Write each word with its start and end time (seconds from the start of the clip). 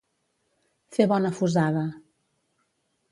Fer 0.97 1.05
bona 1.11 1.31
fusada. 1.41 1.83